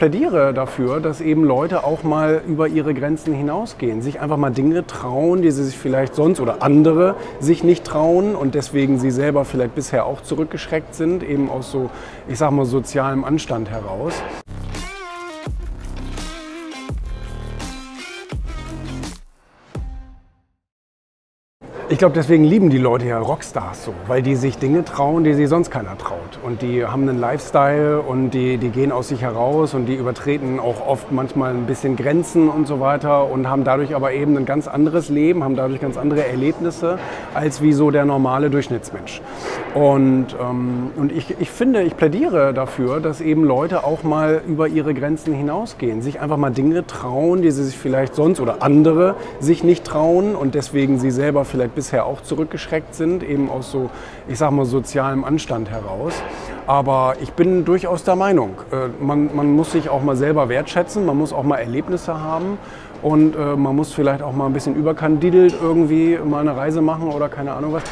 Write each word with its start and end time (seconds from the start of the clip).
plädiere 0.00 0.54
dafür, 0.54 0.98
dass 0.98 1.20
eben 1.20 1.44
Leute 1.44 1.84
auch 1.84 2.04
mal 2.04 2.40
über 2.48 2.68
ihre 2.68 2.94
Grenzen 2.94 3.34
hinausgehen, 3.34 4.00
sich 4.00 4.18
einfach 4.18 4.38
mal 4.38 4.48
Dinge 4.48 4.86
trauen, 4.86 5.42
die 5.42 5.50
sie 5.50 5.62
sich 5.62 5.76
vielleicht 5.76 6.14
sonst 6.14 6.40
oder 6.40 6.62
andere 6.62 7.16
sich 7.38 7.62
nicht 7.64 7.84
trauen 7.84 8.34
und 8.34 8.54
deswegen 8.54 8.98
sie 8.98 9.10
selber 9.10 9.44
vielleicht 9.44 9.74
bisher 9.74 10.06
auch 10.06 10.22
zurückgeschreckt 10.22 10.94
sind, 10.94 11.22
eben 11.22 11.50
aus 11.50 11.70
so, 11.70 11.90
ich 12.28 12.38
sag 12.38 12.50
mal, 12.50 12.64
sozialem 12.64 13.24
Anstand 13.24 13.68
heraus. 13.70 14.14
Ich 21.92 21.98
glaube, 21.98 22.14
deswegen 22.14 22.44
lieben 22.44 22.70
die 22.70 22.78
Leute 22.78 23.08
ja 23.08 23.18
Rockstars 23.18 23.86
so, 23.86 23.92
weil 24.06 24.22
die 24.22 24.36
sich 24.36 24.58
Dinge 24.58 24.84
trauen, 24.84 25.24
die 25.24 25.34
sich 25.34 25.48
sonst 25.48 25.72
keiner 25.72 25.98
traut. 25.98 26.38
Und 26.44 26.62
die 26.62 26.84
haben 26.84 27.08
einen 27.08 27.18
Lifestyle 27.18 28.00
und 28.00 28.30
die, 28.30 28.58
die 28.58 28.68
gehen 28.68 28.92
aus 28.92 29.08
sich 29.08 29.22
heraus 29.22 29.74
und 29.74 29.86
die 29.86 29.96
übertreten 29.96 30.60
auch 30.60 30.86
oft 30.86 31.10
manchmal 31.10 31.50
ein 31.50 31.66
bisschen 31.66 31.96
Grenzen 31.96 32.48
und 32.48 32.68
so 32.68 32.78
weiter 32.78 33.28
und 33.28 33.48
haben 33.48 33.64
dadurch 33.64 33.96
aber 33.96 34.12
eben 34.12 34.36
ein 34.36 34.44
ganz 34.44 34.68
anderes 34.68 35.08
Leben, 35.08 35.42
haben 35.42 35.56
dadurch 35.56 35.80
ganz 35.80 35.96
andere 35.96 36.24
Erlebnisse 36.24 36.96
als 37.34 37.60
wie 37.60 37.72
so 37.72 37.90
der 37.90 38.04
normale 38.04 38.50
Durchschnittsmensch. 38.50 39.20
Und, 39.74 40.28
ähm, 40.40 40.92
und 40.94 41.10
ich, 41.10 41.40
ich 41.40 41.50
finde, 41.50 41.82
ich 41.82 41.96
plädiere 41.96 42.54
dafür, 42.54 43.00
dass 43.00 43.20
eben 43.20 43.42
Leute 43.42 43.82
auch 43.82 44.04
mal 44.04 44.42
über 44.46 44.68
ihre 44.68 44.94
Grenzen 44.94 45.34
hinausgehen, 45.34 46.02
sich 46.02 46.20
einfach 46.20 46.36
mal 46.36 46.50
Dinge 46.50 46.86
trauen, 46.86 47.42
die 47.42 47.50
sie 47.50 47.64
sich 47.64 47.76
vielleicht 47.76 48.14
sonst 48.14 48.38
oder 48.38 48.62
andere 48.62 49.16
sich 49.40 49.64
nicht 49.64 49.84
trauen 49.84 50.36
und 50.36 50.54
deswegen 50.54 51.00
sie 51.00 51.10
selber 51.10 51.44
vielleicht 51.44 51.79
bisher 51.80 52.04
auch 52.04 52.20
zurückgeschreckt 52.20 52.94
sind, 52.94 53.22
eben 53.22 53.48
aus 53.48 53.70
so, 53.70 53.88
ich 54.28 54.36
sag 54.36 54.50
mal, 54.50 54.66
sozialem 54.66 55.24
Anstand 55.24 55.70
heraus. 55.70 56.12
Aber 56.66 57.14
ich 57.22 57.32
bin 57.32 57.64
durchaus 57.64 58.04
der 58.04 58.16
Meinung, 58.16 58.56
äh, 58.70 58.88
man, 59.02 59.34
man 59.34 59.50
muss 59.52 59.72
sich 59.72 59.88
auch 59.88 60.02
mal 60.02 60.14
selber 60.14 60.50
wertschätzen, 60.50 61.06
man 61.06 61.16
muss 61.16 61.32
auch 61.32 61.42
mal 61.42 61.56
Erlebnisse 61.56 62.20
haben 62.20 62.58
und 63.00 63.34
äh, 63.34 63.56
man 63.56 63.74
muss 63.74 63.94
vielleicht 63.94 64.20
auch 64.20 64.34
mal 64.34 64.44
ein 64.44 64.52
bisschen 64.52 64.76
überkandidelt 64.76 65.54
irgendwie 65.58 66.18
mal 66.22 66.40
eine 66.40 66.54
Reise 66.54 66.82
machen 66.82 67.08
oder 67.08 67.30
keine 67.30 67.54
Ahnung 67.54 67.72
was. 67.72 67.82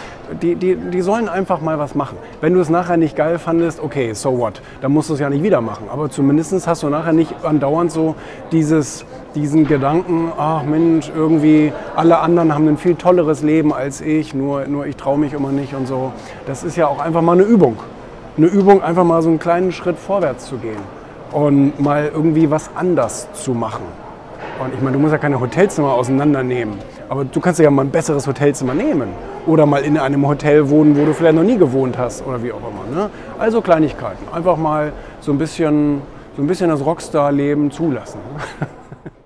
Die, 0.43 0.55
die, 0.55 0.77
die 0.77 1.01
sollen 1.01 1.29
einfach 1.29 1.61
mal 1.61 1.79
was 1.79 1.95
machen. 1.95 2.19
Wenn 2.41 2.55
du 2.55 2.61
es 2.61 2.69
nachher 2.69 2.97
nicht 2.97 3.17
geil 3.17 3.39
fandest, 3.39 3.81
okay, 3.81 4.13
so 4.13 4.39
what, 4.39 4.61
dann 4.81 4.93
musst 4.93 5.09
du 5.09 5.15
es 5.15 5.21
ja 5.21 5.31
nicht 5.31 5.43
wieder 5.43 5.61
machen. 5.61 5.89
Aber 5.91 6.11
zumindest 6.11 6.67
hast 6.67 6.83
du 6.83 6.89
nachher 6.89 7.13
nicht 7.13 7.35
andauernd 7.45 7.91
so 7.91 8.15
dieses, 8.53 9.05
diesen 9.35 9.67
Gedanken, 9.67 10.33
ach 10.37 10.63
Mensch, 10.65 11.11
irgendwie 11.15 11.73
alle 11.97 12.19
anderen 12.19 12.55
haben 12.55 12.69
ein 12.69 12.77
viel 12.77 12.95
tolleres 12.95 13.43
Leben 13.43 13.73
als 13.73 14.01
ich, 14.01 14.35
nur, 14.35 14.67
nur 14.67 14.87
ich 14.87 14.97
traue 14.97 15.19
mich 15.19 15.33
immer 15.33 15.51
nicht 15.51 15.75
und 15.75 15.87
so. 15.87 16.13
Das 16.47 16.63
ist 16.63 16.77
ja 16.77 16.89
auch 16.89 17.01
einfach 17.01 17.23
mal 17.23 17.33
eine 17.33 17.45
Übung. 17.45 17.77
Eine 18.37 18.47
Übung, 18.47 18.83
einfach 18.83 19.05
mal 19.05 19.23
so 19.23 19.29
einen 19.29 19.39
kleinen 19.39 19.73
Schritt 19.73 19.99
vorwärts 19.99 20.47
zu 20.47 20.59
gehen 20.59 20.79
und 21.33 21.81
mal 21.81 22.11
irgendwie 22.13 22.51
was 22.51 22.71
anders 22.75 23.29
zu 23.33 23.53
machen. 23.53 23.85
Und 24.63 24.75
ich 24.75 24.81
meine, 24.81 24.97
du 24.97 24.99
musst 25.01 25.13
ja 25.13 25.19
keine 25.19 25.41
Hotelzimmer 25.41 25.93
auseinandernehmen. 25.93 26.79
Aber 27.09 27.25
du 27.25 27.41
kannst 27.41 27.59
ja 27.59 27.71
mal 27.71 27.83
ein 27.83 27.91
besseres 27.91 28.27
Hotelzimmer 28.27 28.75
nehmen. 28.75 29.09
Oder 29.47 29.65
mal 29.67 29.83
in 29.83 29.99
einem 29.99 30.27
Hotel 30.27 30.69
wohnen, 30.69 30.97
wo 30.97 31.05
du 31.07 31.15
vielleicht 31.15 31.37
noch 31.37 31.43
nie 31.43 31.57
gewohnt 31.57 31.97
hast 31.97 32.27
oder 32.27 32.43
wie 32.43 32.53
auch 32.53 32.59
immer. 32.59 32.85
Ne? 32.95 33.11
Also 33.39 33.63
Kleinigkeiten. 33.63 34.29
Einfach 34.33 34.57
mal 34.57 34.93
so 35.21 35.33
ein 35.33 35.39
bisschen, 35.39 36.03
so 36.37 36.43
ein 36.43 36.47
bisschen 36.47 36.69
das 36.69 36.85
Rockstar-Leben 36.85 37.71
zulassen. 37.71 38.21